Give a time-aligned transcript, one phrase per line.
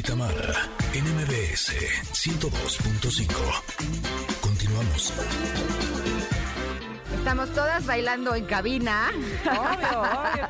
[0.00, 1.72] y Tamara en MBS
[2.12, 3.28] 102.5.
[4.40, 5.12] Continuamos.
[7.20, 9.10] Estamos todas bailando en cabina.
[9.44, 10.48] Obvio, obvio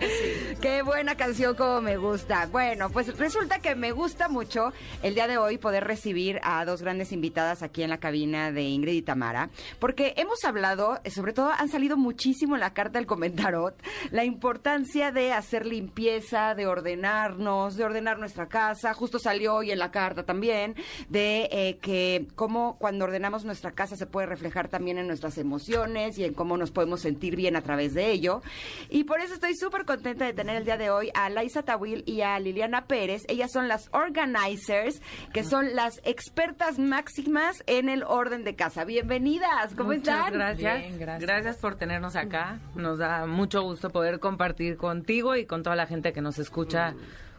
[0.61, 2.47] Qué buena canción como me gusta.
[2.47, 4.73] Bueno, pues resulta que me gusta mucho
[5.03, 8.63] el día de hoy poder recibir a dos grandes invitadas aquí en la cabina de
[8.63, 13.01] Ingrid y Tamara, porque hemos hablado, eh, sobre todo han salido muchísimo en la carta
[13.01, 13.75] del comentarot,
[14.13, 18.95] la importancia de hacer limpieza, de ordenarnos, de ordenar nuestra casa.
[18.95, 20.77] Justo salió hoy en la carta también
[21.09, 26.17] de eh, que cómo cuando ordenamos nuestra casa se puede reflejar también en nuestras emociones
[26.17, 28.43] y en cómo nos podemos sentir bien a través de ello.
[28.89, 32.05] Y por eso estoy súper contenta de tener el día de hoy a Laisa Tawil
[32.07, 33.25] y a Liliana Pérez.
[33.29, 35.03] Ellas son las organizers,
[35.33, 38.85] que son las expertas máximas en el orden de casa.
[38.85, 40.35] Bienvenidas, ¿cómo Muchas están?
[40.35, 40.99] Gracias.
[40.99, 41.21] gracias.
[41.21, 41.57] gracias.
[41.57, 42.61] por tenernos acá.
[42.77, 46.95] Nos da mucho gusto poder compartir contigo y con toda la gente que nos escucha.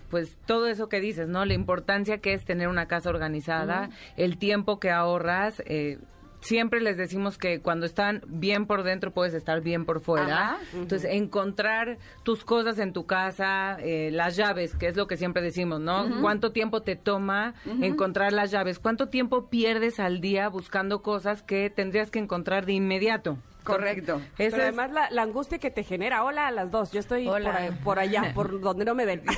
[0.09, 1.45] Pues todo eso que dices, ¿no?
[1.45, 5.99] La importancia que es tener una casa organizada, el tiempo que ahorras, eh,
[6.41, 10.57] siempre les decimos que cuando están bien por dentro puedes estar bien por fuera.
[10.73, 15.41] Entonces, encontrar tus cosas en tu casa, eh, las llaves, que es lo que siempre
[15.41, 16.21] decimos, ¿no?
[16.21, 18.79] ¿Cuánto tiempo te toma encontrar las llaves?
[18.79, 23.37] ¿Cuánto tiempo pierdes al día buscando cosas que tendrías que encontrar de inmediato?
[23.63, 24.15] Correcto.
[24.15, 26.23] Eso Pero es- además la, la angustia que te genera.
[26.23, 26.91] Hola a las dos.
[26.91, 27.41] Yo estoy por,
[27.83, 29.21] por allá, por donde no me ven.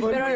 [0.00, 0.26] Pero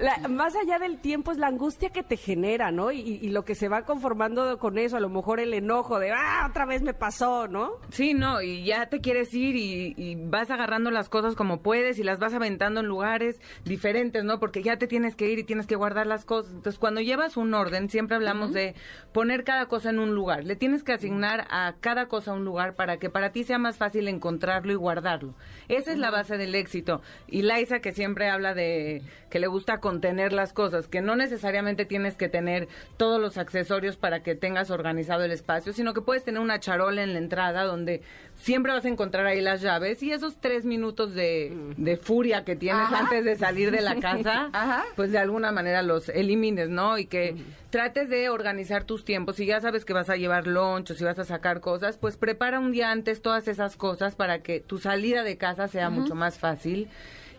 [0.00, 2.92] la- más allá del tiempo es la angustia que te genera, ¿no?
[2.92, 6.12] Y, y lo que se va conformando con eso, a lo mejor el enojo de,
[6.12, 7.72] ah, otra vez me pasó, ¿no?
[7.90, 11.98] Sí, no, y ya te quieres ir y, y vas agarrando las cosas como puedes
[11.98, 14.38] y las vas aventando en lugares diferentes, ¿no?
[14.38, 16.52] Porque ya te tienes que ir y tienes que guardar las cosas.
[16.52, 18.74] Entonces, cuando llevas un orden, siempre hablamos de
[19.12, 20.44] poner cada cosa en un lugar.
[20.44, 21.07] Le tienes que asignar
[21.50, 25.34] a cada cosa un lugar para que para ti sea más fácil encontrarlo y guardarlo.
[25.68, 27.00] Esa es la base del éxito.
[27.26, 31.84] Y Laisa, que siempre habla de que le gusta contener las cosas, que no necesariamente
[31.84, 36.24] tienes que tener todos los accesorios para que tengas organizado el espacio, sino que puedes
[36.24, 38.02] tener una charola en la entrada donde
[38.36, 42.56] siempre vas a encontrar ahí las llaves y esos tres minutos de, de furia que
[42.56, 43.00] tienes Ajá.
[43.00, 44.84] antes de salir de la casa, Ajá.
[44.96, 46.96] pues de alguna manera los elimines, ¿no?
[46.96, 47.36] Y que
[47.70, 49.36] trates de organizar tus tiempos.
[49.36, 52.58] Si ya sabes que vas a llevar lunch si vas a sacar cosas, pues prepara
[52.58, 56.38] un día antes todas esas cosas para que tu salida de casa sea mucho más
[56.38, 56.88] fácil.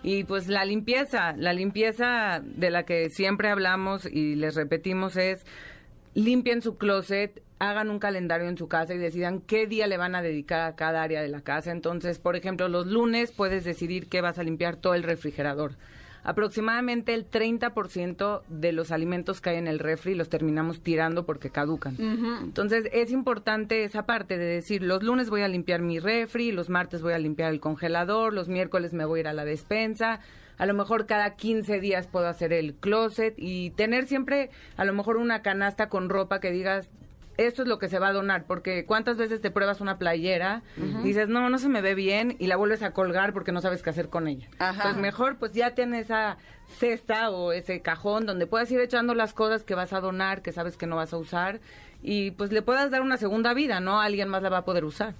[0.01, 5.45] Y pues la limpieza, la limpieza de la que siempre hablamos y les repetimos es
[6.13, 10.15] limpien su closet, hagan un calendario en su casa y decidan qué día le van
[10.15, 11.71] a dedicar a cada área de la casa.
[11.71, 15.73] Entonces, por ejemplo, los lunes puedes decidir que vas a limpiar todo el refrigerador.
[16.23, 21.49] Aproximadamente el 30% de los alimentos que hay en el refri los terminamos tirando porque
[21.49, 21.95] caducan.
[22.41, 26.69] Entonces, es importante esa parte de decir, los lunes voy a limpiar mi refri, los
[26.69, 30.19] martes voy a limpiar el congelador, los miércoles me voy a ir a la despensa,
[30.57, 34.93] a lo mejor cada 15 días puedo hacer el closet y tener siempre a lo
[34.93, 36.89] mejor una canasta con ropa que digas
[37.47, 40.61] esto es lo que se va a donar, porque cuántas veces te pruebas una playera,
[41.03, 43.81] dices, no, no se me ve bien, y la vuelves a colgar porque no sabes
[43.81, 44.47] qué hacer con ella.
[44.59, 44.83] Ajá.
[44.83, 49.33] Pues mejor, pues ya tienes esa cesta o ese cajón donde puedas ir echando las
[49.33, 51.61] cosas que vas a donar, que sabes que no vas a usar,
[52.01, 54.01] y pues le puedas dar una segunda vida, ¿no?
[54.01, 55.15] Alguien más la va a poder usar.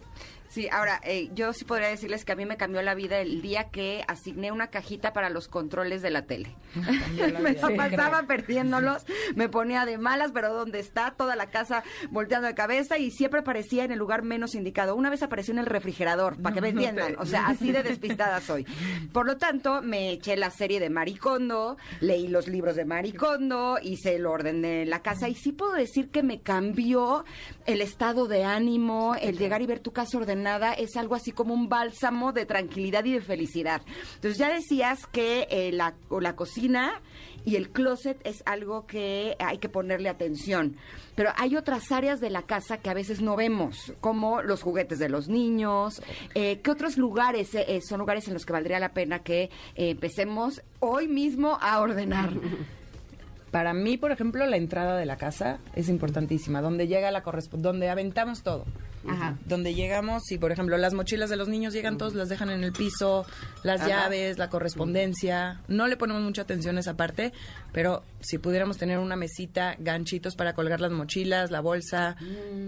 [0.49, 3.43] Sí, ahora, eh, yo sí podría decirles que a mí me cambió la vida el
[3.43, 6.55] día que asigné una cajita para los controles de la tele.
[7.39, 9.05] me la pasaba perdiéndolos,
[9.35, 13.41] me ponía de malas, pero donde está toda la casa volteando de cabeza y siempre
[13.41, 14.95] aparecía en el lugar menos indicado.
[14.95, 18.41] Una vez apareció en el refrigerador, para que me entiendan, o sea, así de despistada
[18.41, 18.65] soy.
[19.13, 24.15] Por lo tanto, me eché la serie de Maricondo, leí los libros de Maricondo, hice
[24.15, 27.23] el orden de la casa y sí puedo decir que me cambió
[27.67, 30.38] el estado de ánimo, el llegar y ver tu casa ordenada
[30.77, 33.81] es algo así como un bálsamo de tranquilidad y de felicidad.
[34.15, 37.01] Entonces ya decías que eh, la, o la cocina
[37.45, 40.75] y el closet es algo que hay que ponerle atención.
[41.15, 44.99] Pero hay otras áreas de la casa que a veces no vemos, como los juguetes
[44.99, 46.01] de los niños.
[46.35, 49.43] Eh, ¿Qué otros lugares eh, eh, son lugares en los que valdría la pena que
[49.43, 49.49] eh,
[49.91, 52.33] empecemos hoy mismo a ordenar?
[53.51, 57.89] Para mí, por ejemplo, la entrada de la casa es importantísima, donde llega la donde
[57.89, 58.65] aventamos todo.
[59.07, 59.37] Ajá.
[59.45, 62.63] Donde llegamos y, por ejemplo, las mochilas de los niños llegan todos, las dejan en
[62.63, 63.25] el piso,
[63.63, 63.89] las Ajá.
[63.89, 65.61] llaves, la correspondencia.
[65.67, 67.31] No le ponemos mucha atención a esa parte,
[67.71, 72.17] pero si pudiéramos tener una mesita, ganchitos para colgar las mochilas, la bolsa,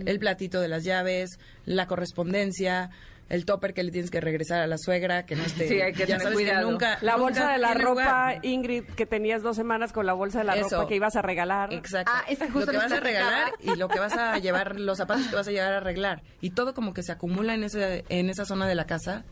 [0.06, 2.92] el platito de las llaves, la correspondencia,
[3.32, 5.68] el topper que le tienes que regresar a la suegra, que no esté.
[5.68, 6.70] Sí, hay que ya tener sabes que cuidado.
[6.70, 8.46] nunca- La nunca bolsa de la ropa, lugar.
[8.46, 10.78] Ingrid, que tenías dos semanas con la bolsa de la Eso.
[10.78, 11.74] ropa que ibas a regalar.
[11.74, 12.12] Exacto.
[12.14, 14.98] Ah, esa justo lo que vas a regalar y lo que vas a llevar, los
[14.98, 16.22] zapatos que vas a llevar a arreglar.
[16.42, 19.24] Y todo como que se acumula en, ese, en esa zona de la casa.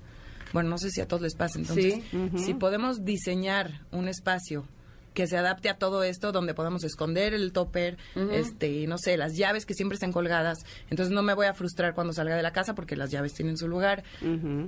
[0.53, 1.59] Bueno, no sé si a todos les pasa.
[1.59, 2.29] Entonces, Sí.
[2.37, 4.65] si podemos diseñar un espacio
[5.13, 7.97] que se adapte a todo esto, donde podamos esconder el topper,
[8.31, 10.59] este, no sé, las llaves que siempre están colgadas.
[10.89, 13.57] Entonces no me voy a frustrar cuando salga de la casa porque las llaves tienen
[13.57, 14.03] su lugar.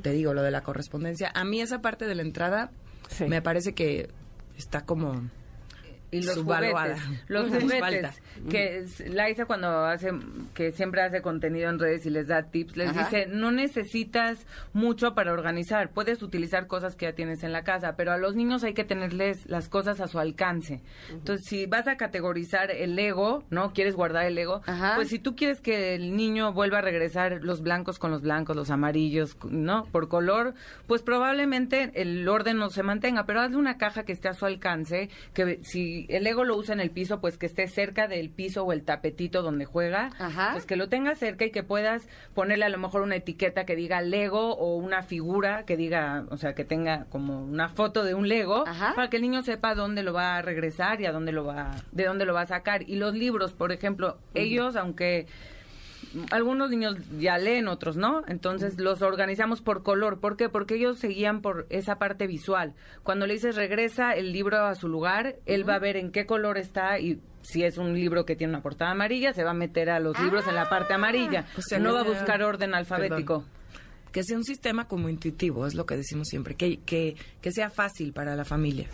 [0.01, 1.31] Te digo lo de la correspondencia.
[1.33, 2.71] A mí esa parte de la entrada
[3.27, 4.09] me parece que
[4.57, 5.29] está como
[6.11, 6.99] y los juguetes,
[7.29, 10.11] los juguetes que Laisa cuando hace
[10.53, 15.13] que siempre hace contenido en redes y les da tips les dice no necesitas mucho
[15.15, 18.63] para organizar puedes utilizar cosas que ya tienes en la casa pero a los niños
[18.65, 23.43] hay que tenerles las cosas a su alcance entonces si vas a categorizar el Lego
[23.49, 24.61] no quieres guardar el Lego
[24.95, 28.55] pues si tú quieres que el niño vuelva a regresar los blancos con los blancos
[28.55, 30.55] los amarillos no por color
[30.87, 34.45] pues probablemente el orden no se mantenga pero hazle una caja que esté a su
[34.45, 38.29] alcance que si el Lego lo usa en el piso, pues que esté cerca del
[38.29, 40.09] piso o el tapetito donde juega,
[40.53, 43.75] pues que lo tenga cerca y que puedas ponerle a lo mejor una etiqueta que
[43.75, 48.13] diga Lego o una figura que diga, o sea, que tenga como una foto de
[48.13, 51.31] un Lego para que el niño sepa dónde lo va a regresar y a dónde
[51.31, 52.83] lo va, de dónde lo va a sacar.
[52.89, 55.27] Y los libros, por ejemplo, ellos, aunque
[56.31, 58.23] algunos niños ya leen, otros no.
[58.27, 60.19] Entonces los organizamos por color.
[60.19, 60.49] ¿Por qué?
[60.49, 62.73] Porque ellos seguían por esa parte visual.
[63.03, 66.25] Cuando le dices regresa el libro a su lugar, él va a ver en qué
[66.25, 69.55] color está y si es un libro que tiene una portada amarilla, se va a
[69.55, 71.45] meter a los libros en la parte amarilla.
[71.57, 73.45] O sea, no va a buscar orden alfabético.
[74.11, 77.69] que sea un sistema como intuitivo, es lo que decimos siempre, que, que, que sea
[77.69, 78.87] fácil para la familia,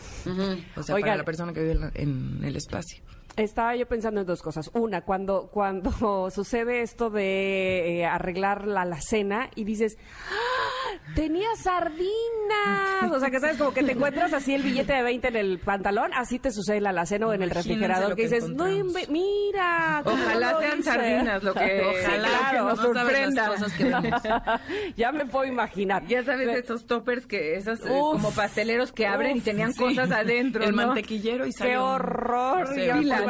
[0.76, 3.04] o sea, para la persona que vive en el espacio.
[3.38, 4.72] Estaba yo pensando en dos cosas.
[4.74, 5.92] Una, cuando, cuando
[6.32, 10.00] sucede esto de eh, arreglar la alacena y dices,
[10.32, 10.68] ¡Ah,
[11.14, 13.12] tenía sardinas.
[13.12, 15.60] O sea, que sabes, como que te encuentras así el billete de 20 en el
[15.60, 18.66] pantalón, así te sucede en la alacena o en el refrigerador, que, dices, no,
[19.10, 20.02] mira.
[20.04, 24.62] Ojalá sean sardinas lo que, Ojalá, que nos sorprenda.
[24.98, 26.08] ya me puedo imaginar.
[26.08, 30.64] Ya sabes, esos toppers que, esos eh, como pasteleros que abren y tenían cosas adentro.
[30.64, 31.74] El mantequillero y salió.
[31.74, 32.68] Qué horror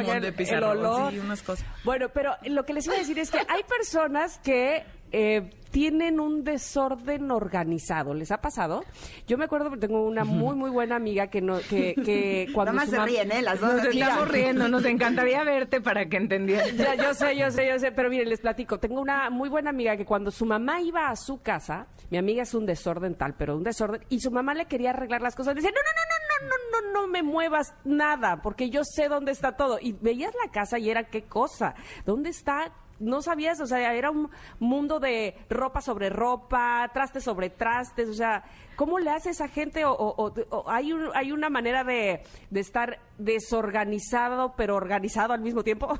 [0.01, 1.13] el olor.
[1.13, 1.65] unas cosas.
[1.83, 6.19] Bueno, pero lo que les iba a decir es que hay personas que eh, tienen
[6.19, 8.13] un desorden organizado.
[8.13, 8.83] ¿Les ha pasado?
[9.27, 12.73] Yo me acuerdo tengo una muy, muy buena amiga que, no, que, que cuando...
[12.73, 13.41] Nada más se ríen, ¿eh?
[13.41, 13.73] Las dos.
[13.75, 16.75] Nos estamos riendo, nos encantaría verte para que entendieras.
[16.75, 18.79] Ya, yo sé, yo sé, yo sé, pero miren, les platico.
[18.79, 22.43] Tengo una muy buena amiga que cuando su mamá iba a su casa, mi amiga
[22.43, 25.53] es un desorden tal, pero un desorden, y su mamá le quería arreglar las cosas,
[25.53, 29.09] le decía, no, no, no, no, no, no, no me muevas nada, porque yo sé
[29.09, 29.77] dónde está todo.
[29.81, 31.75] Y veías la casa y era qué cosa,
[32.05, 34.29] ¿dónde está no sabías, o sea, era un
[34.59, 38.43] mundo de ropa sobre ropa, trastes sobre trastes, o sea,
[38.75, 39.83] ¿cómo le hace esa gente?
[39.85, 40.33] O,
[40.67, 42.21] hay, hay una manera de,
[42.53, 45.99] estar desorganizado, pero organizado al mismo tiempo.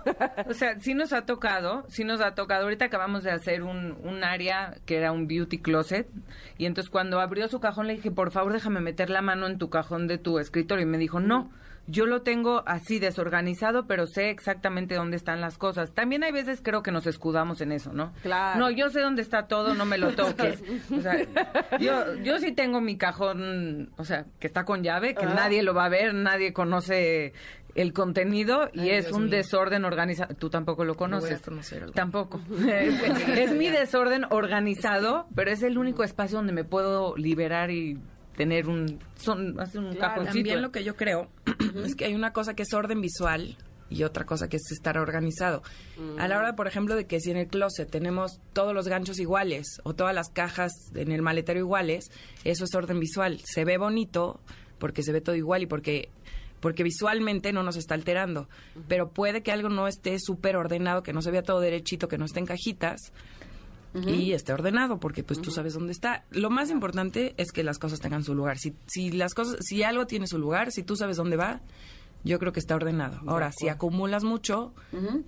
[0.50, 2.64] o sea, sí nos ha tocado, sí nos ha tocado.
[2.64, 6.08] Ahorita acabamos de hacer un, un área que era un beauty closet,
[6.58, 9.58] y entonces cuando abrió su cajón le dije, por favor, déjame meter la mano en
[9.58, 11.52] tu cajón de tu escritorio, y me dijo, no
[11.88, 15.92] yo lo tengo así desorganizado, pero sé exactamente dónde están las cosas.
[15.92, 18.14] También hay veces creo que nos escudamos en eso, ¿no?
[18.22, 18.60] Claro.
[18.60, 20.62] No, yo sé dónde está todo, no me lo toques.
[20.92, 21.16] o sea,
[21.80, 25.74] yo, yo sí tengo mi cajón, o sea, que está con llave, que nadie lo
[25.74, 27.34] va a ver, nadie conoce
[27.76, 30.34] el contenido y es un desorden organizado.
[30.36, 31.42] Tú tampoco lo conoces.
[31.94, 32.42] tampoco.
[32.68, 38.00] es mi desorden organizado, pero es el único espacio donde me puedo liberar y
[38.38, 40.34] tener un, son, hacer un cajoncito.
[40.34, 41.28] También lo que yo creo
[41.84, 43.58] es que hay una cosa que es orden visual
[43.90, 45.64] y otra cosa que es estar organizado.
[46.20, 49.20] A la hora, por ejemplo, de que si en el closet tenemos todos los ganchos
[49.20, 52.12] iguales o todas las cajas en el maletero iguales,
[52.44, 53.42] eso es orden visual.
[53.44, 54.40] Se ve bonito
[54.78, 56.10] porque se ve todo igual y porque
[56.60, 58.50] porque visualmente no nos está alterando,
[58.88, 62.18] pero puede que algo no esté súper ordenado, que no se vea todo derechito, que
[62.18, 63.14] no esté en cajitas,
[64.06, 66.26] y esté ordenado, porque pues tú sabes dónde está.
[66.32, 68.58] Lo más importante es que las cosas tengan su lugar.
[68.58, 71.62] Si, si las cosas, si algo tiene su lugar, si tú sabes dónde va,
[72.24, 73.20] yo creo que está ordenado.
[73.26, 74.74] Ahora, si acumulas mucho,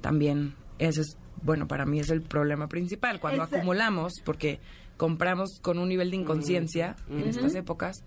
[0.02, 3.20] también ese es, bueno, para mí es el problema principal.
[3.20, 4.60] Cuando acumulamos, porque
[4.98, 8.04] compramos con un nivel de inconsciencia en estas épocas,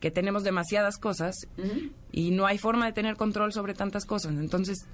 [0.00, 1.34] que tenemos demasiadas cosas
[2.12, 4.32] y no hay forma de tener control sobre tantas cosas.
[4.32, 4.86] Entonces,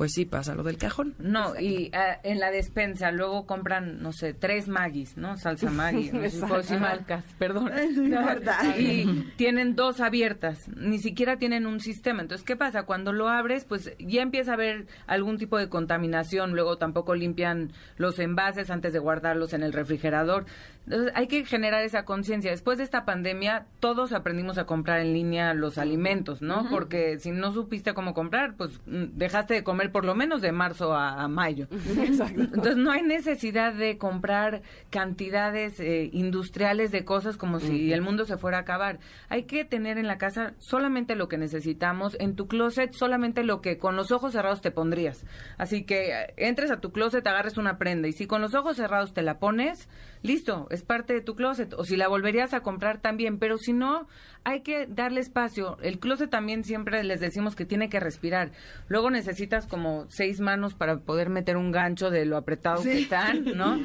[0.00, 1.14] pues sí, pasa lo del cajón.
[1.18, 5.36] No, y ah, en la despensa luego compran, no sé, tres Magis, ¿no?
[5.36, 7.70] Salsa Maggi, no sé, marcas, perdón.
[8.78, 9.04] y
[9.36, 12.22] tienen dos abiertas, ni siquiera tienen un sistema.
[12.22, 12.84] Entonces, ¿qué pasa?
[12.84, 17.70] Cuando lo abres, pues ya empieza a haber algún tipo de contaminación, luego tampoco limpian
[17.98, 20.46] los envases antes de guardarlos en el refrigerador.
[20.90, 22.50] Entonces hay que generar esa conciencia.
[22.50, 26.68] Después de esta pandemia, todos aprendimos a comprar en línea los alimentos, ¿no?
[26.68, 30.50] Porque si no supiste cómo comprar, pues mm, dejaste de comer por lo menos de
[30.50, 31.68] marzo a, mayo.
[32.00, 38.24] Entonces no hay necesidad de comprar cantidades eh, industriales de cosas como si el mundo
[38.24, 38.98] se fuera a acabar.
[39.28, 43.60] Hay que tener en la casa solamente lo que necesitamos, en tu closet solamente lo
[43.60, 45.24] que con los ojos cerrados te pondrías.
[45.56, 48.76] Así que eh, entres a tu closet, agarres una prenda y si con los ojos
[48.76, 49.88] cerrados te la pones,
[50.22, 51.72] listo, es parte de tu closet.
[51.74, 54.06] O si la volverías a comprar también, pero si no,
[54.44, 55.78] hay que darle espacio.
[55.82, 58.52] El closet también siempre les decimos que tiene que respirar.
[58.88, 63.44] Luego necesitas como seis manos para poder meter un gancho de lo apretado que están,
[63.56, 63.78] ¿no?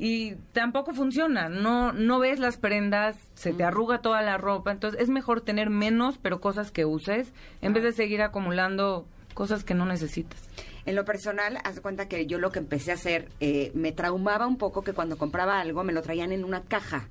[0.00, 1.48] y tampoco funciona.
[1.50, 4.72] No, no ves las prendas, se te arruga toda la ropa.
[4.72, 9.62] Entonces es mejor tener menos, pero cosas que uses, en vez de seguir acumulando cosas
[9.62, 10.48] que no necesitas.
[10.90, 14.48] En lo personal, haz cuenta que yo lo que empecé a hacer, eh, me traumaba
[14.48, 17.08] un poco que cuando compraba algo me lo traían en una caja.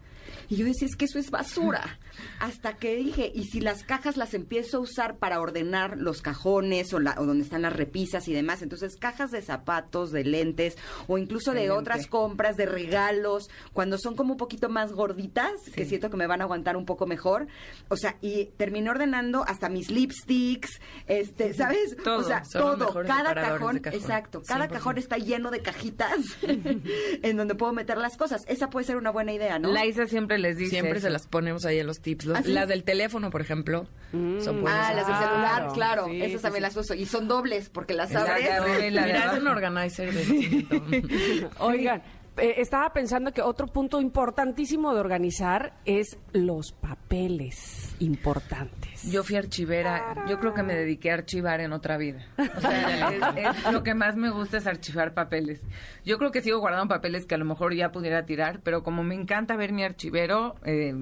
[0.49, 1.99] Y yo decía, es que eso es basura.
[2.39, 6.93] Hasta que dije, ¿y si las cajas las empiezo a usar para ordenar los cajones
[6.93, 8.61] o, la, o donde están las repisas y demás?
[8.61, 10.75] Entonces, cajas de zapatos, de lentes
[11.07, 15.85] o incluso de otras compras, de regalos, cuando son como un poquito más gorditas, que
[15.85, 17.47] siento que me van a aguantar un poco mejor.
[17.89, 21.95] O sea, y terminé ordenando hasta mis lipsticks, este, ¿sabes?
[22.03, 22.19] Todo.
[22.19, 23.03] O sea, todo.
[23.05, 24.41] Cada cajón, exacto.
[24.45, 28.45] Cada cajón está lleno de cajitas en donde puedo meter las cosas.
[28.47, 29.71] Esa puede ser una buena idea, ¿no?
[29.71, 30.71] La Isa siempre les dice.
[30.71, 32.29] Siempre se las ponemos ahí en los tips.
[32.29, 34.89] ¿Ah, las del teléfono, por ejemplo, son buenas.
[34.89, 36.07] Ah, las del celular, claro.
[36.07, 36.93] esas también las uso.
[36.93, 38.49] Y son dobles porque las abres.
[38.91, 40.13] Mira, es un organizer.
[40.13, 42.01] De Oigan,
[42.39, 49.03] eh, estaba pensando que otro punto importantísimo de organizar es los papeles importantes.
[49.11, 52.25] Yo fui archivera, yo creo que me dediqué a archivar en otra vida.
[52.37, 55.61] O sea, es, lo que más me gusta es archivar papeles.
[56.05, 59.03] Yo creo que sigo guardando papeles que a lo mejor ya pudiera tirar, pero como
[59.03, 60.93] me encanta ver mi archivero, eh,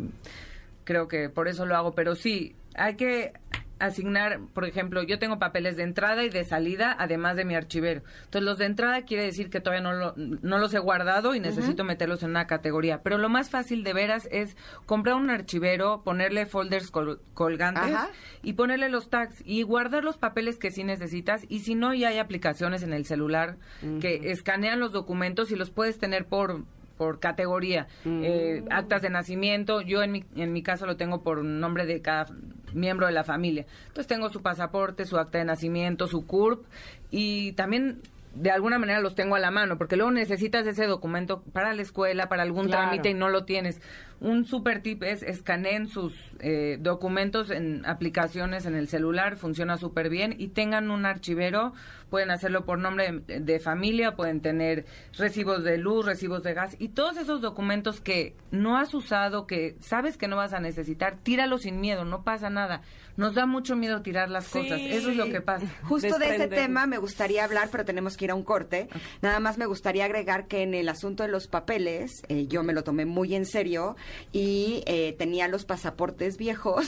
[0.84, 1.94] creo que por eso lo hago.
[1.94, 3.34] Pero sí, hay que
[3.80, 8.02] asignar, por ejemplo, yo tengo papeles de entrada y de salida, además de mi archivero.
[8.26, 11.84] Entonces, los de entrada quiere decir que todavía no, no los he guardado y necesito
[11.84, 13.02] meterlos en una categoría.
[13.04, 14.56] Pero lo más fácil de veras es
[14.86, 16.92] comprar un archivero, ponerle folders
[17.34, 17.98] colgantes
[18.44, 21.46] y ponerle los tags y guardar los papeles que sí necesitas.
[21.50, 23.58] Y si no, ya hay aplicaciones en el celular
[24.02, 26.64] que escanean los documentos y los puedes tener por
[26.98, 31.44] por categoría, eh, actas de nacimiento, yo en mi, en mi caso lo tengo por
[31.44, 32.28] nombre de cada
[32.74, 33.66] miembro de la familia.
[33.88, 36.66] Entonces tengo su pasaporte, su acta de nacimiento, su CURP
[37.12, 38.02] y también
[38.34, 41.82] de alguna manera los tengo a la mano, porque luego necesitas ese documento para la
[41.82, 43.82] escuela, para algún trámite y no lo tienes.
[44.20, 50.10] Un super tip es escaneen sus eh, documentos en aplicaciones en el celular, funciona súper
[50.10, 51.74] bien y tengan un archivero,
[52.10, 54.86] pueden hacerlo por nombre de, familia, pueden tener
[55.18, 59.76] recibos de luz, recibos de gas y todos esos documentos que no has usado, que
[59.82, 62.82] sabes que no vas a necesitar, tíralos sin miedo, no pasa nada.
[63.18, 65.66] Nos da mucho miedo tirar las cosas, eso es lo que pasa.
[65.84, 68.90] Justo de ese tema me gustaría hablar, pero tenemos que ir a un corte.
[69.24, 72.74] Nada más me gustaría agregar que en el asunto de los papeles, eh, yo me
[72.74, 73.96] lo tomé muy en serio
[74.32, 76.88] y eh, tenía los pasaportes viejos.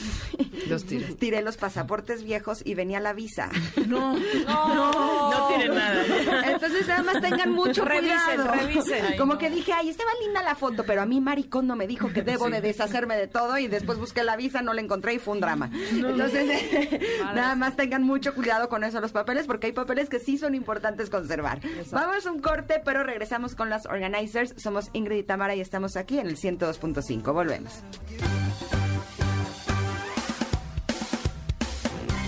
[0.68, 1.14] Los tiré.
[1.18, 3.50] tiré los pasaportes viejos y venía la visa.
[3.86, 4.14] No,
[4.46, 6.52] no, no, tiene nada.
[6.52, 8.52] Entonces, además tengan mucho revisen, cuidado.
[8.52, 11.86] Revisen, Como que dije, ay, estaba linda la foto, pero a mí maricón no me
[11.86, 15.14] dijo que debo de deshacerme de todo y después busqué la visa, no la encontré
[15.14, 15.70] y fue un drama.
[15.92, 17.00] Entonces,
[17.34, 20.54] nada más tengan mucho cuidado con eso los papeles porque hay papeles que sí son
[20.54, 21.60] importantes conservar.
[21.90, 24.54] Vamos a un corte, pero regresamos con las organizers.
[24.56, 27.09] Somos Ingrid y Tamara y estamos aquí en el 102.5.
[27.18, 27.72] Volvemos.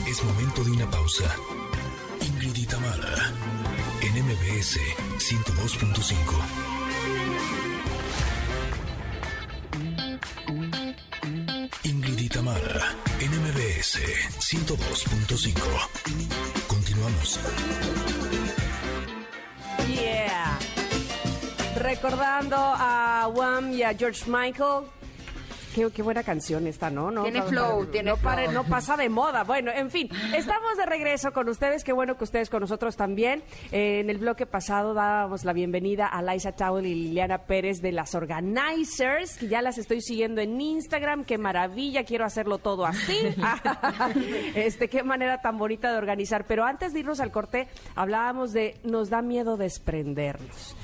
[0.08, 1.32] Es momento de una pausa.
[2.20, 3.32] Ingrid y Tamara,
[4.00, 4.80] en MBS
[5.18, 6.16] 102.5.
[11.84, 14.00] Ingrid y Tamara, MBS
[14.40, 15.60] 102.5.
[16.66, 17.38] Continuamos.
[21.96, 24.86] Recordando a Wham y a George Michael.
[25.74, 27.10] Qué, qué buena canción esta, ¿no?
[27.10, 28.62] no Tiene flow, tiene no, pare- flow.
[28.62, 29.44] no pasa de moda.
[29.44, 31.84] Bueno, en fin, estamos de regreso con ustedes.
[31.84, 33.42] Qué bueno que ustedes con nosotros también.
[33.72, 37.92] Eh, en el bloque pasado dábamos la bienvenida a Laisa Towell y Liliana Pérez de
[37.92, 41.24] las Organizers, que ya las estoy siguiendo en Instagram.
[41.24, 43.18] Qué maravilla, quiero hacerlo todo así.
[44.54, 46.46] este, qué manera tan bonita de organizar.
[46.46, 50.74] Pero antes de irnos al corte, hablábamos de nos da miedo desprendernos.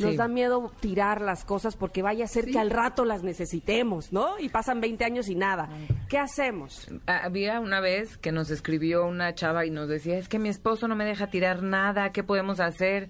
[0.00, 0.16] Nos Sí.
[0.16, 4.38] da miedo tirar las cosas porque vaya a ser que al rato las necesitemos, ¿no?
[4.38, 5.68] Y pasan 20 años y nada.
[6.08, 6.88] ¿Qué hacemos?
[7.06, 10.88] Había una vez que nos escribió una chava y nos decía, es que mi esposo
[10.88, 13.08] no me deja tirar nada, ¿qué podemos hacer?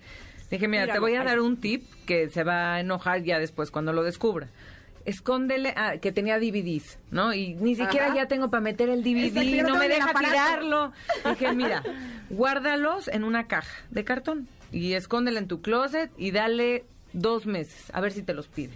[0.51, 3.71] Dije, mira, te voy a dar un tip que se va a enojar ya después
[3.71, 4.49] cuando lo descubra.
[5.07, 7.35] Escóndele, ah, que tenía DVDs, ¿no?
[7.35, 10.93] Y ni siquiera ya tengo para meter el DVD, no, me deja tirarlo.
[11.29, 11.83] Dije, mira,
[12.31, 17.91] guárdalos en una caja de cartón y escóndela en tu closet y dale dos meses,
[17.93, 18.73] a ver si te los pide.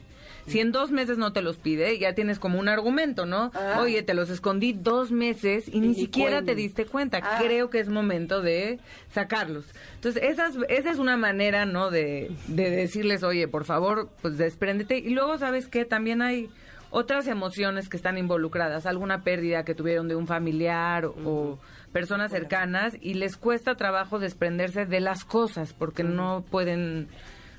[0.46, 3.50] Si en dos meses no te los pide, ya tienes como un argumento, ¿no?
[3.54, 3.80] Ah.
[3.82, 7.20] Oye, te los escondí dos meses y ni ni siquiera te diste cuenta.
[7.22, 7.38] Ah.
[7.42, 8.78] Creo que es momento de
[9.12, 9.66] sacarlos.
[9.96, 11.90] Entonces, esa es, esa es una manera, ¿no?
[11.90, 14.96] De, de decirles, oye, por favor, pues despréndete.
[14.98, 15.84] Y luego, ¿sabes qué?
[15.84, 16.48] También hay
[16.90, 21.58] otras emociones que están involucradas, alguna pérdida que tuvieron de un familiar o
[21.98, 27.08] personas cercanas y les cuesta trabajo desprenderse de las cosas porque no pueden,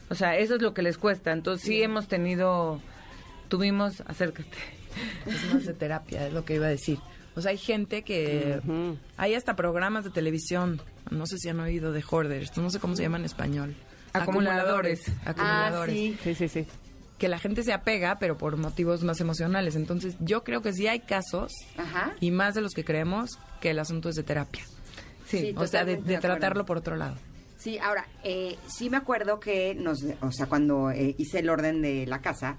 [0.09, 1.33] o sea, eso es lo que les cuesta.
[1.33, 2.79] Entonces sí hemos tenido,
[3.49, 4.57] tuvimos, acércate.
[5.25, 6.99] Es más de terapia, es lo que iba a decir.
[7.35, 8.61] O sea, hay gente que...
[9.17, 10.81] Hay hasta programas de televisión,
[11.11, 13.75] no sé si han oído de hoarders, no sé cómo se llama en español.
[14.13, 15.03] Acumuladores.
[15.25, 15.95] Acumuladores.
[15.95, 16.17] Ah, sí.
[16.23, 16.67] Sí, sí, sí.
[17.19, 19.75] Que la gente se apega, pero por motivos más emocionales.
[19.75, 22.15] Entonces, yo creo que sí hay casos, Ajá.
[22.19, 24.63] y más de los que creemos, que el asunto es de terapia.
[25.27, 25.39] Sí.
[25.39, 25.53] Sí.
[25.55, 27.15] o sea, de, tratarlo por otro lado.
[27.59, 31.81] Sí, ahora, eh, sí me acuerdo que nos, o sea, cuando eh, hice el orden
[31.81, 32.55] de la casa,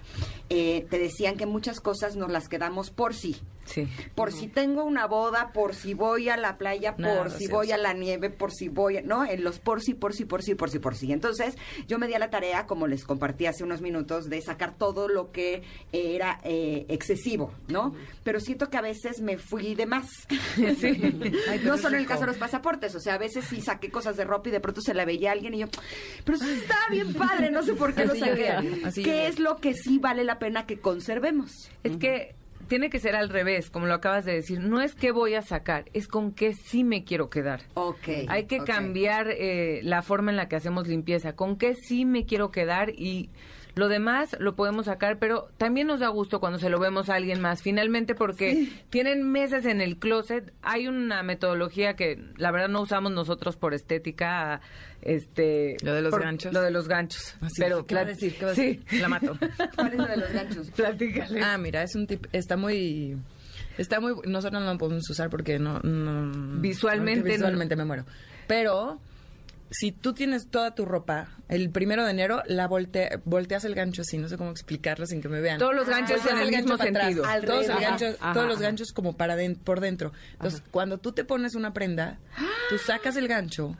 [0.51, 3.41] eh, te decían que muchas cosas nos las quedamos por sí.
[3.65, 3.89] Sí.
[4.15, 7.71] Por si tengo una boda, por si voy a la playa, Nada por si voy
[7.71, 9.25] a la nieve, por si voy, ¿no?
[9.25, 11.13] En los por si, por si, por si, por si, por si.
[11.13, 14.77] Entonces, yo me di a la tarea, como les compartí hace unos minutos, de sacar
[14.77, 17.95] todo lo que era eh, excesivo, ¿no?
[18.25, 20.09] Pero siento que a veces me fui de más.
[21.65, 24.17] no solo en el caso de los pasaportes, o sea, a veces sí saqué cosas
[24.17, 25.69] de ropa y de pronto se la veía a alguien y yo,
[26.25, 28.57] pero eso está bien padre, no sé por qué lo saqué.
[28.95, 31.71] ¿Qué es lo que sí vale la pena que conservemos?
[31.85, 32.35] Es que
[32.67, 34.59] tiene que ser al revés, como lo acabas de decir.
[34.59, 37.63] No es que voy a sacar, es con qué sí me quiero quedar.
[37.75, 38.09] Ok.
[38.27, 41.35] Hay que cambiar eh, la forma en la que hacemos limpieza.
[41.35, 42.91] ¿Con qué sí me quiero quedar?
[42.91, 43.31] Y
[43.75, 47.15] lo demás lo podemos sacar, pero también nos da gusto cuando se lo vemos a
[47.15, 50.53] alguien más, finalmente, porque tienen meses en el closet.
[50.63, 54.61] Hay una metodología que la verdad no usamos nosotros por estética.
[55.03, 56.53] Este, ¿Lo de los por- ganchos?
[56.53, 57.35] Lo de los ganchos.
[57.41, 58.35] Así, pero ¿qué va a decir?
[58.39, 59.37] ¿Qué va a sí, la mato.
[59.77, 60.71] ¿Cuál es lo de los ganchos?
[60.73, 61.43] Platícale.
[61.43, 63.17] Ah, mira, es un tip, está muy...
[63.79, 64.13] Está muy...
[64.27, 65.79] Nosotros no lo podemos usar porque no...
[65.81, 67.45] no- Visualmente porque no.
[67.45, 68.05] visualmente me muero.
[68.47, 69.01] Pero...
[69.73, 74.03] Si tú tienes toda tu ropa, el primero de enero la volte- volteas el gancho
[74.03, 75.59] así, no sé cómo explicarlo sin que me vean.
[75.59, 77.25] Todos los ganchos en el mismo atrás, sentido.
[77.47, 80.13] Todos, el gancho- Ajá, todos los ganchos como para por dentro.
[80.33, 82.19] Entonces, cuando tú te pones una prenda,
[82.69, 83.77] tú sacas el gancho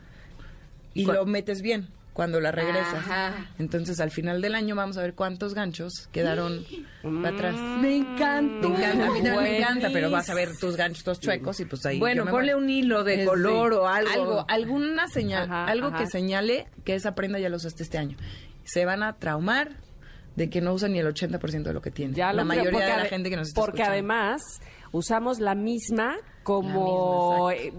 [0.93, 1.17] y ¿Cuál?
[1.17, 2.93] lo metes bien cuando la regresas.
[2.95, 3.47] Ajá.
[3.57, 6.65] Entonces, al final del año vamos a ver cuántos ganchos quedaron
[7.23, 7.55] para atrás.
[7.55, 8.67] Me encanta.
[8.67, 11.59] Me encanta, a mí también me encanta, pero vas a ver tus ganchos todos chuecos
[11.61, 11.99] y pues ahí.
[11.99, 14.11] Bueno, me ponle un hilo de Es color o algo.
[14.11, 15.99] Algo, alguna señal, Ajá, algo ajá.
[15.99, 18.17] que señale que esa prenda ya la usaste este año.
[18.65, 19.71] Se van a traumar
[20.35, 22.15] de que no usan ni el 80% de lo que tienen.
[22.15, 23.91] Ya la lo creo, mayoría porque de la gente que nos está Porque escuchando.
[23.93, 24.41] además
[24.91, 27.73] usamos la misma como, eh,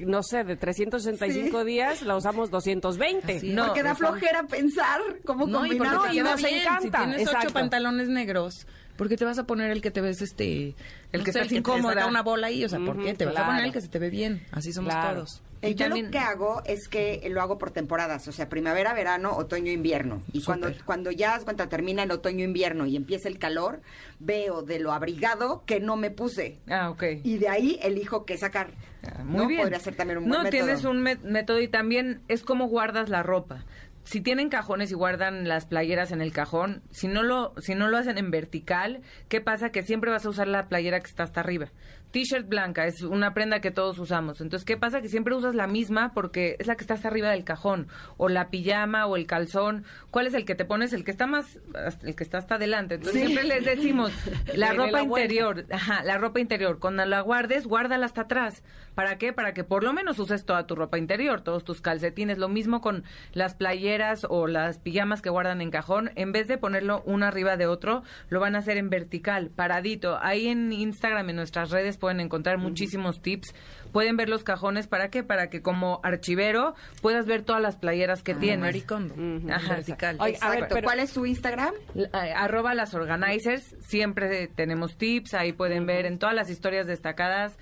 [0.00, 3.36] no sé, de 365 días la usamos 220.
[3.36, 3.54] Así es.
[3.54, 6.60] No, Porque da flojera pensar cómo No, y y nos bien.
[6.60, 7.52] encanta, Si tienes ocho exacto.
[7.52, 10.74] pantalones negros, ¿por qué te vas a poner el que te ves este...
[11.12, 11.94] El no que sé, estás incómoda.
[11.94, 13.14] saca una bola ahí, o sea, ¿por qué?
[13.14, 14.42] Te vas a poner el que se te ve bien.
[14.52, 15.14] Así somos Claro.
[15.16, 15.42] todos.
[15.62, 18.94] Y yo también- lo que hago es que lo hago por temporadas, o sea, primavera,
[18.94, 20.22] verano, otoño, invierno.
[20.32, 23.82] Y cuando, cuando ya cuenta, termina el otoño, invierno y empieza el calor,
[24.18, 26.58] veo de lo abrigado que no me puse.
[26.68, 27.04] Ah, ok.
[27.24, 28.70] Y de ahí elijo qué sacar.
[29.06, 29.46] Ah, Muy ¿No?
[29.48, 29.60] bien.
[29.62, 30.64] Podría ser también un buen No, método.
[30.64, 33.64] tienes un método y también es como guardas la ropa.
[34.04, 37.88] Si tienen cajones y guardan las playeras en el cajón, si no lo si no
[37.88, 39.70] lo hacen en vertical, ¿qué pasa?
[39.70, 41.68] Que siempre vas a usar la playera que está hasta arriba.
[42.10, 44.40] T-shirt blanca es una prenda que todos usamos.
[44.40, 45.00] Entonces, ¿qué pasa?
[45.00, 47.86] Que siempre usas la misma porque es la que está hasta arriba del cajón.
[48.16, 49.84] O la pijama o el calzón.
[50.10, 50.92] ¿Cuál es el que te pones?
[50.92, 51.60] El que está más,
[52.02, 52.96] el que está hasta adelante.
[52.96, 54.12] Entonces, siempre les decimos,
[54.54, 56.80] la ropa la interior, Ajá, la ropa interior.
[56.80, 58.64] Cuando la guardes, guárdala hasta atrás.
[58.96, 59.32] ¿Para qué?
[59.32, 62.38] Para que por lo menos uses toda tu ropa interior, todos tus calcetines.
[62.38, 63.89] Lo mismo con las playeras
[64.28, 66.10] o las pijamas que guardan en cajón.
[66.14, 70.18] En vez de ponerlo uno arriba de otro, lo van a hacer en vertical, paradito.
[70.22, 73.54] Ahí en Instagram, en nuestras redes, pueden encontrar muchísimos tips.
[73.92, 74.86] Pueden ver los cajones.
[74.86, 75.24] ¿Para qué?
[75.24, 78.60] Para que como archivero puedas ver todas las playeras que tienes.
[78.60, 79.14] Maricondo.
[79.52, 79.74] Ajá.
[79.74, 80.16] Vertical.
[80.20, 81.74] Oye, a ver, pero- ¿Cuál es tu Instagram?
[81.96, 87.58] Eh, arroba las organizers, siempre tenemos tips, ahí pueden ver en todas las historias destacadas.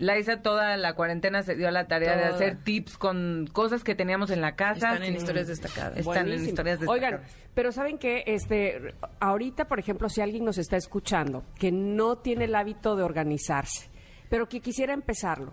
[0.00, 3.94] Laisa toda la cuarentena se dio a la tarea de hacer tips con cosas que
[3.94, 4.94] teníamos en la casa.
[4.94, 5.98] Están en historias destacadas.
[5.98, 7.48] Están en historias Oigan, destacadas.
[7.54, 12.46] pero saben que este ahorita, por ejemplo, si alguien nos está escuchando que no tiene
[12.46, 13.90] el hábito de organizarse,
[14.30, 15.52] pero que quisiera empezarlo.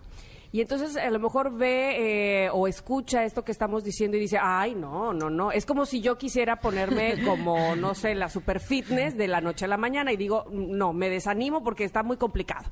[0.53, 4.39] y entonces a lo mejor ve eh, o escucha esto que estamos diciendo y dice,
[4.41, 5.51] ay, no, no, no.
[5.51, 9.65] Es como si yo quisiera ponerme como, no sé, la super fitness de la noche
[9.65, 12.69] a la mañana y digo, no, me desanimo porque está muy complicado.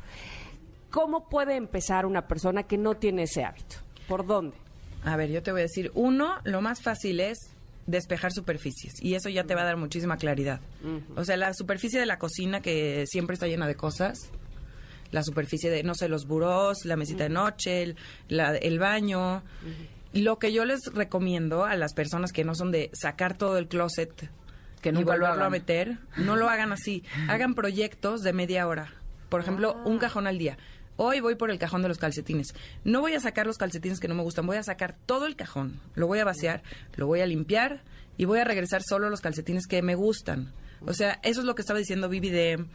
[0.95, 3.75] ¿Cómo puede empezar una persona que no tiene ese hábito?
[4.07, 4.55] ¿Por dónde?
[5.03, 7.37] A ver, yo te voy a decir, uno, lo más fácil es
[7.85, 10.61] despejar superficies y eso ya te va a dar muchísima claridad.
[11.17, 14.29] O sea, la superficie de la cocina que siempre está llena de cosas,
[15.11, 17.95] la superficie de, no sé, los burós, la mesita de noche, el,
[18.29, 19.43] la- el baño.
[20.13, 23.67] Lo que yo les recomiendo a las personas que no son de sacar todo el
[23.67, 24.29] closet
[24.81, 27.03] Que y nunca lo volverlo a meter, no lo hagan así.
[27.27, 28.93] Hagan proyectos de media hora.
[29.29, 30.57] Por ejemplo, un cajón al día.
[30.97, 32.53] Hoy voy por el cajón de los calcetines.
[32.83, 35.35] No voy a sacar los calcetines que no me gustan, voy a sacar todo el
[35.35, 35.79] cajón.
[35.95, 36.63] Lo voy a vaciar,
[36.95, 37.81] lo voy a limpiar
[38.17, 40.53] y voy a regresar solo los calcetines que me gustan.
[40.85, 42.65] O sea, eso es lo que estaba diciendo Vivi de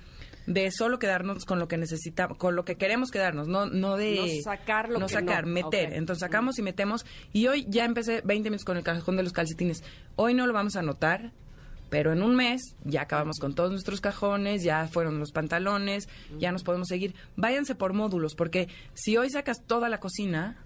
[0.47, 4.17] de solo quedarnos con lo que necesitamos, con lo que queremos quedarnos, no no de
[4.17, 5.53] No sacar lo no que sacar, no.
[5.53, 5.93] meter.
[5.93, 9.33] Entonces sacamos y metemos y hoy ya empecé 20 minutos con el cajón de los
[9.33, 9.85] calcetines.
[10.17, 11.33] Hoy no lo vamos a notar,
[11.91, 16.53] pero en un mes ya acabamos con todos nuestros cajones, ya fueron los pantalones, ya
[16.53, 17.15] nos podemos seguir.
[17.37, 20.57] Váyanse por módulos, porque si hoy sacas toda la cocina,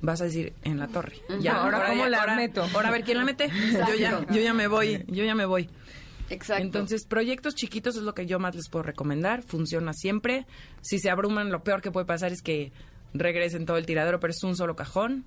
[0.00, 1.14] vas a decir en la torre.
[1.40, 2.62] Ya, Ahora, ¿cómo ya- la ahora- meto?
[2.74, 3.48] Ahora a ver quién la mete.
[3.88, 5.70] Yo ya, yo ya me voy, yo ya me voy.
[6.30, 6.62] Exacto.
[6.62, 9.42] Entonces, proyectos chiquitos es lo que yo más les puedo recomendar.
[9.42, 10.46] Funciona siempre.
[10.80, 12.72] Si se abruman, lo peor que puede pasar es que
[13.14, 15.24] regresen todo el tiradero, pero es un solo cajón.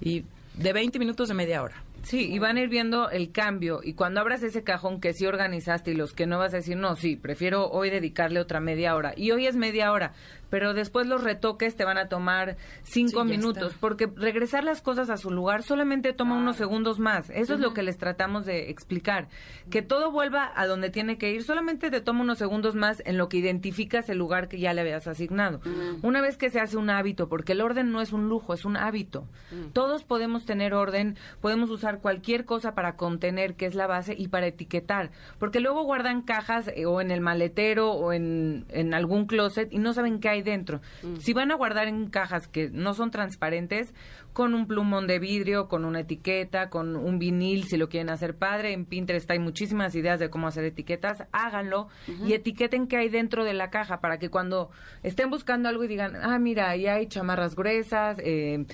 [0.00, 0.24] Y
[0.54, 1.82] de 20 minutos de media hora.
[2.02, 3.80] Sí, y van a ir viendo el cambio.
[3.82, 6.76] Y cuando abras ese cajón que sí organizaste y los que no vas a decir,
[6.76, 9.12] no, sí, prefiero hoy dedicarle otra media hora.
[9.16, 10.12] Y hoy es media hora,
[10.50, 15.08] pero después los retoques te van a tomar cinco Sí, minutos, porque regresar las cosas
[15.10, 17.30] a su lugar solamente toma unos segundos más.
[17.30, 19.28] Eso es lo que les tratamos de explicar.
[19.70, 23.16] Que todo vuelva a donde tiene que ir, solamente te toma unos segundos más en
[23.16, 25.60] lo que identificas el lugar que ya le habías asignado.
[26.02, 28.64] Una vez que se hace un hábito, porque el orden no es un lujo, es
[28.64, 29.24] un hábito.
[29.72, 34.28] Todos podemos tener orden, podemos usar cualquier cosa para contener, que es la base, y
[34.28, 35.10] para etiquetar.
[35.38, 39.78] Porque luego guardan cajas eh, o en el maletero o en, en algún closet y
[39.78, 40.80] no saben qué hay dentro.
[41.20, 43.94] Si van a guardar en cajas que no son transparentes,
[44.32, 48.36] con un plumón de vidrio, con una etiqueta, con un vinil, si lo quieren hacer
[48.36, 51.88] padre, en Pinterest hay muchísimas ideas de cómo hacer etiquetas, háganlo
[52.24, 54.70] y etiqueten qué hay dentro de la caja para que cuando
[55.02, 58.64] estén buscando algo y digan, ah, mira, ahí hay chamarras gruesas, eh,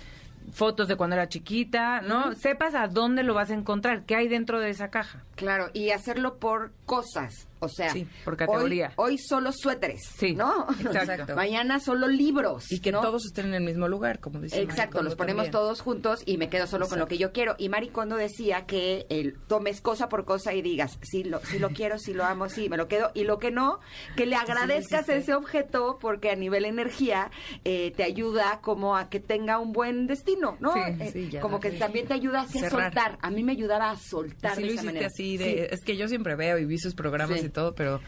[0.53, 2.35] fotos de cuando era chiquita, ¿no?
[2.35, 5.25] Sepas a dónde lo vas a encontrar, qué hay dentro de esa caja.
[5.35, 7.46] Claro, y hacerlo por cosas.
[7.67, 8.93] O sea, Sí, por categoría.
[8.97, 10.67] Hoy, hoy solo suéteres, Sí, ¿no?
[10.81, 11.35] exacto.
[11.37, 12.71] Mañana solo libros.
[12.73, 13.01] Y que ¿no?
[13.01, 15.53] todos estén en el mismo lugar, como dice Exacto, los ponemos también.
[15.53, 17.55] todos juntos y me quedo solo con lo que yo quiero.
[17.59, 21.59] Y Mari Kondo decía que el, tomes cosa por cosa y digas, sí lo, sí
[21.59, 23.11] lo quiero, sí lo amo, sí, me lo quedo.
[23.15, 23.81] Y lo que no,
[24.17, 27.31] que le agradezcas ese objeto porque a nivel energía
[27.65, 30.73] eh, te ayuda como a que tenga un buen destino, ¿no?
[30.75, 33.19] Sí, Eh, sí, ya como que también te ayuda así a soltar.
[33.21, 35.07] A mí me ayudaba a soltar Sí de lo esa hiciste manera.
[35.07, 35.45] así de...
[35.45, 35.57] Sí.
[35.71, 37.47] Es que yo siempre veo y vi sus programas Sí.
[37.47, 38.01] y todo, pero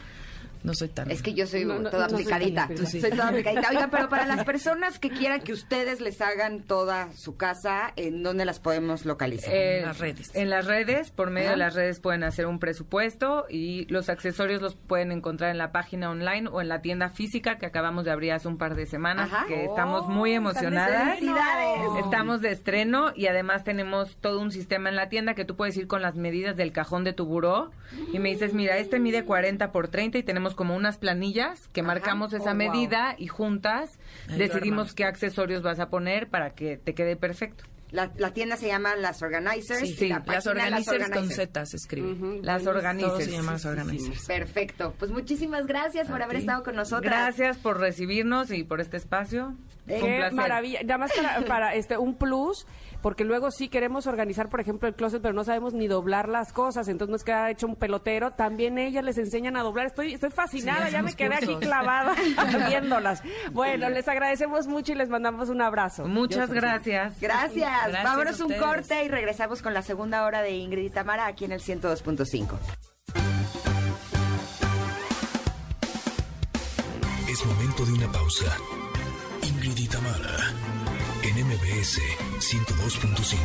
[0.63, 1.09] no soy tan...
[1.09, 2.61] Es que yo soy No, no, toda no soy aplicadita.
[2.67, 2.89] tan aplicada.
[3.01, 3.69] Soy toda aplicadita.
[3.69, 8.23] Oiga, pero para las personas que quieran que ustedes les hagan toda su casa, ¿en
[8.23, 9.53] dónde las podemos localizar?
[9.53, 10.31] Eh, las redes.
[10.35, 11.53] En las redes, por medio Ajá.
[11.55, 15.71] de las redes pueden hacer un presupuesto y los accesorios los pueden encontrar en la
[15.71, 18.85] página online o en la tienda física que acabamos de abrir hace un par de
[18.85, 19.45] semanas, Ajá.
[19.47, 21.15] que estamos Oh, muy están de emocionadas.
[21.19, 22.03] felicidades.
[22.05, 25.75] Estamos de estreno y además tenemos todo un sistema en la tienda que tú puedes
[25.77, 27.71] ir con las medidas del cajón de tu buró
[28.13, 31.81] y me dices, mira, este mide 40 por 30 y tenemos como unas planillas que
[31.81, 31.87] Ajá.
[31.87, 32.55] marcamos esa Oh, wow.
[32.55, 37.63] medida y juntas Ahí decidimos qué accesorios vas a poner para que te quede perfecto.
[37.91, 39.79] La, la tienda se llama Las Organizers.
[39.97, 41.27] Sí, y la las organizers con.
[41.27, 42.39] Z se escribe.
[42.43, 43.25] Las Todo organizers.
[43.25, 44.27] se llama las organizers.
[44.27, 44.93] Perfecto.
[44.99, 46.41] Pues muchísimas gracias por haber ti.
[46.41, 47.01] estado con nosotros.
[47.11, 49.55] Gracias por recibirnos y por este espacio.
[49.89, 50.81] Qué maravilla.
[50.83, 52.65] Nada más para, para, este un plus,
[53.01, 56.53] porque luego sí queremos organizar, por ejemplo, el closet, pero no sabemos ni doblar las
[56.53, 58.31] cosas, entonces nos queda hecho un pelotero.
[58.31, 59.87] También ellas les enseñan a doblar.
[59.87, 62.15] Estoy, estoy fascinada, Sí, ya me quedé aquí clavada
[62.67, 63.23] viéndolas.
[63.51, 66.05] Bueno, les agradecemos mucho y les mandamos un abrazo.
[66.05, 67.19] Muchas gracias.
[67.19, 67.87] Gracias.
[67.87, 71.45] Gracias Vámonos un corte y regresamos con la segunda hora de Ingrid y Tamara aquí
[71.45, 72.57] en el 102.5.
[77.29, 78.57] Es momento de una pausa.
[79.69, 80.51] Ingrid y Tamara,
[81.21, 82.01] en MBS
[82.39, 83.37] 102.5.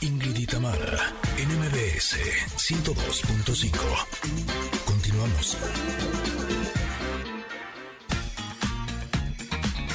[0.00, 2.16] Ingrid y Tamara, en MBS
[2.56, 3.70] 102.5.
[4.84, 5.56] Continuamos.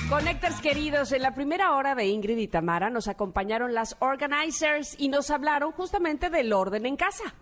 [0.09, 5.09] Connectors queridos, en la primera hora de Ingrid y Tamara nos acompañaron las organizers y
[5.09, 7.35] nos hablaron justamente del orden en casa.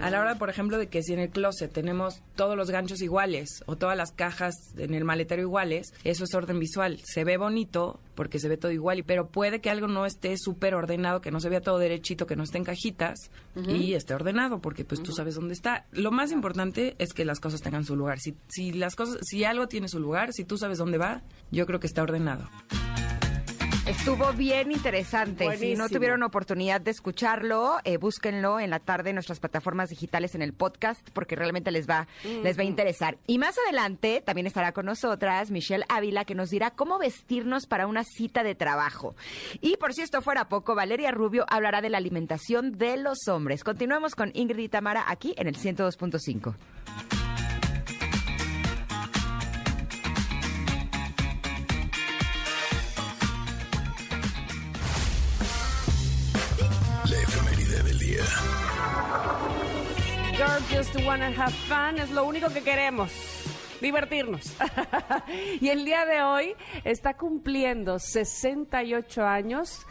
[0.00, 3.02] A la hora, por ejemplo, de que si en el closet tenemos todos los ganchos
[3.02, 7.00] iguales o todas las cajas en el maletero iguales, eso es orden visual.
[7.04, 10.74] Se ve bonito porque se ve todo igual, pero puede que algo no esté súper
[10.74, 14.60] ordenado, que no se vea todo derechito, que no esté en cajitas y esté ordenado
[14.60, 15.86] porque pues tú sabes dónde está.
[15.90, 18.20] Lo más importante es que las cosas tengan su lugar.
[18.20, 21.66] Si, si las cosas, si algo tiene su lugar, si tú sabes dónde va, yo
[21.66, 22.48] creo que está ordenado.
[23.98, 25.56] Estuvo bien interesante.
[25.58, 30.34] Si no tuvieron oportunidad de escucharlo, eh, búsquenlo en la tarde en nuestras plataformas digitales
[30.34, 33.18] en el podcast porque realmente les va, les va a interesar.
[33.26, 37.86] Y más adelante también estará con nosotras Michelle Ávila que nos dirá cómo vestirnos para
[37.86, 39.14] una cita de trabajo.
[39.60, 43.62] Y por si esto fuera poco, Valeria Rubio hablará de la alimentación de los hombres.
[43.62, 46.54] Continuamos con Ingrid y Tamara aquí en el 102.5.
[60.38, 63.10] Just wanna have fun es lo único que queremos.
[63.80, 64.54] Divertirnos.
[65.60, 69.84] y el día de hoy está cumpliendo 68 años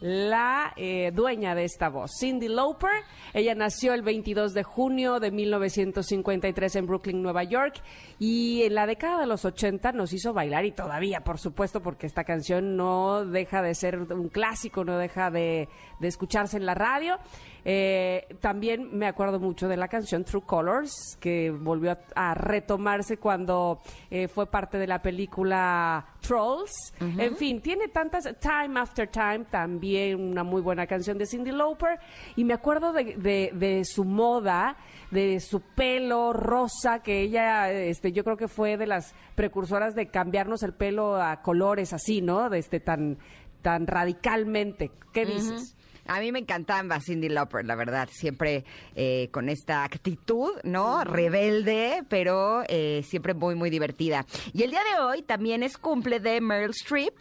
[0.00, 3.04] la eh, dueña de esta voz, Cindy Lauper.
[3.32, 7.80] Ella nació el 22 de junio de 1953 en Brooklyn, Nueva York,
[8.18, 12.08] y en la década de los 80 nos hizo bailar y todavía, por supuesto, porque
[12.08, 15.68] esta canción no deja de ser un clásico, no deja de,
[16.00, 17.18] de escucharse en la radio.
[17.64, 23.80] Eh, también me acuerdo mucho de la canción True Colors, que volvió a, retomarse cuando
[24.10, 26.94] eh, fue parte de la película Trolls.
[27.00, 28.28] En fin, tiene tantas.
[28.40, 31.98] Time After Time, también una muy buena canción de Cindy Lauper.
[32.36, 34.76] Y me acuerdo de, su moda,
[35.10, 40.08] de su pelo rosa, que ella, este, yo creo que fue de las precursoras de
[40.08, 42.50] cambiarnos el pelo a colores así, ¿no?
[42.50, 43.18] De este tan
[43.62, 44.90] tan radicalmente.
[45.12, 45.76] ¿Qué dices?
[46.06, 48.64] A mí me encantaba Cindy Lauper, la verdad, siempre
[48.96, 51.04] eh, con esta actitud, ¿no?
[51.04, 54.26] Rebelde, pero eh, siempre muy, muy divertida.
[54.52, 57.14] Y el día de hoy también es cumple de Meryl Streep.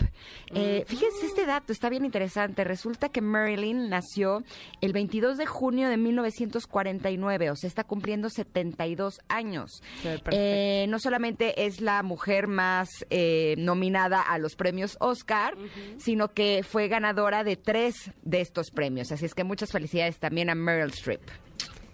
[0.53, 2.63] Eh, fíjense este dato, está bien interesante.
[2.63, 4.43] Resulta que Marilyn nació
[4.81, 9.81] el 22 de junio de 1949, o sea, está cumpliendo 72 años.
[10.87, 12.89] no solamente es la mujer más
[13.57, 15.55] nominada a los premios Oscar,
[15.97, 19.11] sino que fue ganadora de tres de estos premios.
[19.11, 21.21] Así es que muchas felicidades también a Meryl Streep.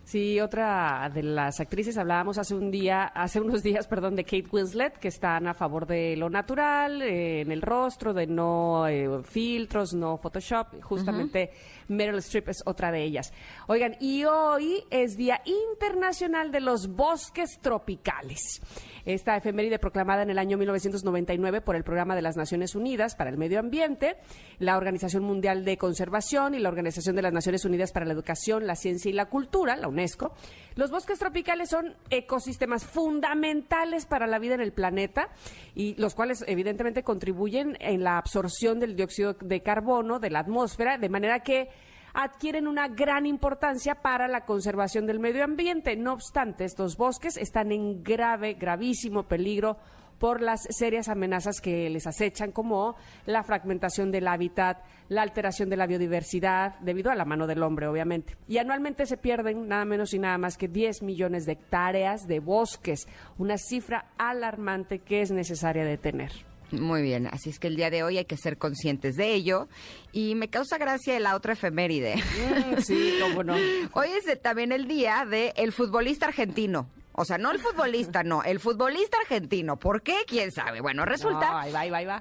[0.08, 4.48] Sí, otra de las actrices hablábamos hace un día, hace unos días, perdón, de Kate
[4.50, 9.22] Winslet, que están a favor de lo natural eh, en el rostro, de no eh,
[9.26, 10.82] filtros, no Photoshop.
[10.82, 11.52] Justamente
[11.90, 13.34] Meryl Streep es otra de ellas.
[13.68, 18.62] Oigan, y hoy es Día Internacional de los Bosques Tropicales.
[19.04, 23.30] Esta efeméride proclamada en el año 1999 por el Programa de las Naciones Unidas para
[23.30, 24.18] el Medio Ambiente,
[24.60, 28.68] la Organización Mundial de Conservación y la Organización de las Naciones Unidas para la Educación,
[28.68, 29.88] la Ciencia y la Cultura, la
[30.76, 35.30] Los bosques tropicales son ecosistemas fundamentales para la vida en el planeta
[35.74, 40.98] y los cuales evidentemente contribuyen en la absorción del dióxido de carbono de la atmósfera,
[40.98, 41.70] de manera que
[42.14, 45.96] adquieren una gran importancia para la conservación del medio ambiente.
[45.96, 49.78] No obstante, estos bosques están en grave, gravísimo peligro
[50.20, 55.78] por las serias amenazas que les acechan, como la fragmentación del hábitat, la alteración de
[55.78, 58.36] la biodiversidad, debido a la mano del hombre, obviamente.
[58.48, 62.40] Y anualmente se pierden nada menos y nada más que 10 millones de hectáreas de
[62.40, 66.32] bosques, una cifra alarmante que es necesaria detener.
[66.72, 69.70] Muy bien, así es que el día de hoy hay que ser conscientes de ello.
[70.12, 72.16] Y me causa gracia la otra efeméride.
[72.16, 73.54] Mm, sí, cómo no.
[73.94, 76.90] Hoy es también el día del el futbolista argentino.
[77.20, 79.80] O sea, no el futbolista, no, el futbolista argentino.
[79.80, 80.18] ¿Por qué?
[80.28, 80.82] ¿Quién sabe?
[80.82, 81.66] Bueno, resulta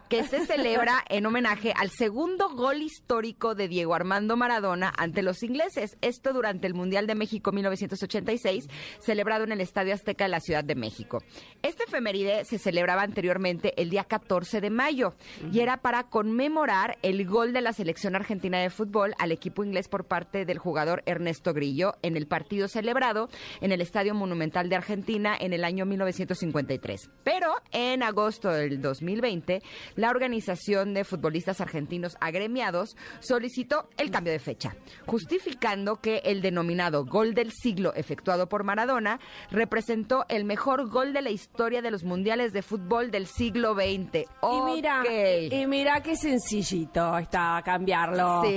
[0.09, 5.43] que se celebra en homenaje al segundo gol histórico de Diego Armando Maradona ante los
[5.43, 5.99] ingleses.
[6.01, 10.65] Esto durante el Mundial de México 1986, celebrado en el Estadio Azteca de la Ciudad
[10.65, 11.23] de México.
[11.63, 15.13] Este efeméride se celebraba anteriormente el día 14 de mayo
[15.53, 19.89] y era para conmemorar el gol de la selección argentina de fútbol al equipo inglés
[19.89, 23.29] por parte del jugador Ernesto Grillo en el partido celebrado
[23.61, 27.11] en el Estadio Monumental de Argentina Argentina en el año 1953.
[27.25, 29.61] Pero en agosto del 2020,
[29.97, 37.05] la Organización de Futbolistas Argentinos Agremiados solicitó el cambio de fecha, justificando que el denominado
[37.05, 39.19] gol del siglo efectuado por Maradona
[39.51, 44.25] representó el mejor gol de la historia de los mundiales de fútbol del siglo XX.
[44.41, 45.03] Y mira,
[45.51, 48.43] y mira qué sencillito estaba cambiarlo.
[48.45, 48.55] Sí.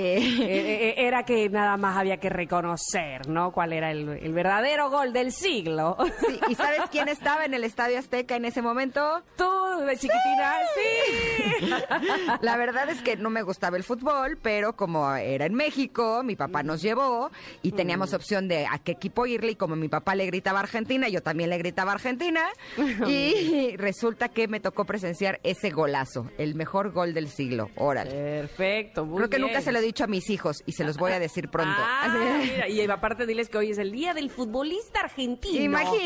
[0.49, 3.51] Eh, eh, era que nada más había que reconocer, ¿no?
[3.51, 5.97] Cuál era el, el verdadero gol del siglo.
[6.25, 9.23] Sí, ¿y sabes quién estaba en el Estadio Azteca en ese momento?
[9.37, 9.45] Tú,
[9.85, 11.69] de chiquitina, sí.
[12.41, 16.35] La verdad es que no me gustaba el fútbol, pero como era en México, mi
[16.35, 20.15] papá nos llevó y teníamos opción de a qué equipo irle y como mi papá
[20.15, 22.41] le gritaba Argentina, yo también le gritaba Argentina
[23.07, 27.69] y resulta que me tocó presenciar ese golazo, el mejor gol del siglo.
[27.75, 28.11] Órale.
[28.11, 29.47] Perfecto, muy Creo que bien.
[29.49, 31.75] nunca se lo he dicho a mis hijos y se los voy a decir pronto.
[31.77, 35.63] Ah, mira, y aparte diles que hoy es el día del futbolista argentino.
[35.63, 35.98] Imagínate.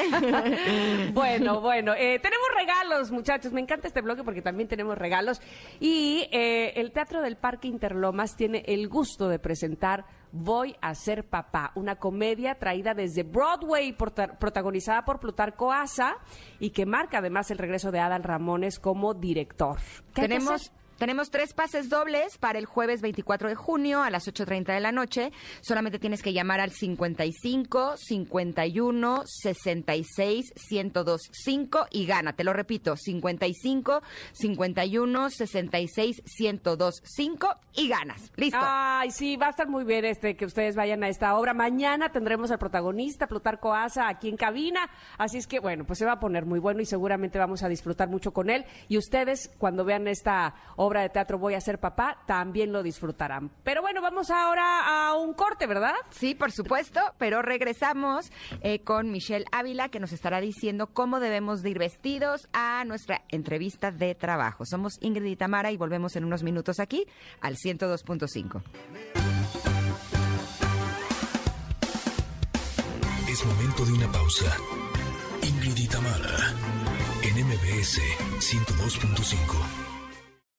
[1.12, 3.52] Bueno, bueno, eh, tenemos regalos, muchachos.
[3.52, 5.40] Me encanta este bloque porque también tenemos regalos.
[5.80, 11.24] Y eh, el Teatro del Parque Interlomas tiene el gusto de presentar Voy a ser
[11.24, 16.18] papá, una comedia traída desde Broadway, protagonizada por Plutarco Asa
[16.60, 19.78] y que marca además el regreso de Adal Ramones como director.
[20.14, 20.72] ¿Qué hay que Tenemos hacer?
[21.00, 24.92] Tenemos tres pases dobles para el jueves 24 de junio a las 8.30 de la
[24.92, 25.32] noche.
[25.62, 32.34] Solamente tienes que llamar al 55 51 66 1025 y gana.
[32.34, 38.30] Te lo repito, 55 51 66 1025 y ganas.
[38.36, 38.58] Listo.
[38.60, 41.54] Ay, sí, va a estar muy bien este que ustedes vayan a esta obra.
[41.54, 44.90] Mañana tendremos al protagonista, Plutarco Asa, aquí en cabina.
[45.16, 47.70] Así es que, bueno, pues se va a poner muy bueno y seguramente vamos a
[47.70, 48.66] disfrutar mucho con él.
[48.88, 50.54] Y ustedes, cuando vean esta
[50.90, 53.50] obra de teatro Voy a ser papá, también lo disfrutarán.
[53.62, 55.94] Pero bueno, vamos ahora a un corte, ¿verdad?
[56.10, 61.62] Sí, por supuesto, pero regresamos eh, con Michelle Ávila que nos estará diciendo cómo debemos
[61.62, 64.66] de ir vestidos a nuestra entrevista de trabajo.
[64.66, 67.06] Somos Ingrid y Tamara y volvemos en unos minutos aquí
[67.40, 68.62] al 102.5.
[73.28, 74.56] Es momento de una pausa.
[75.42, 76.52] Ingrid y Tamara,
[77.22, 78.00] en MBS
[78.40, 79.89] 102.5.